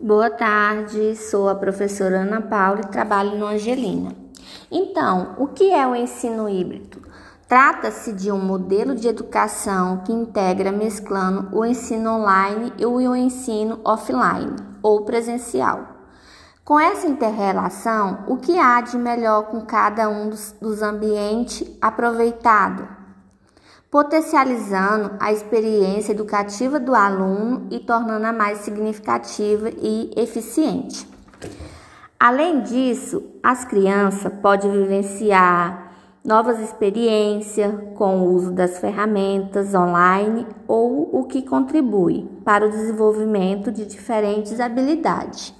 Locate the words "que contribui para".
41.24-42.66